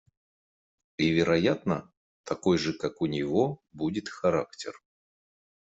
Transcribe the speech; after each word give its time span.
И, 0.97 1.11
вероятно, 1.11 1.93
такой 2.23 2.57
же, 2.57 2.73
как 2.73 3.03
у 3.03 3.05
него, 3.05 3.61
будет 3.71 4.09
характер. 4.09 4.81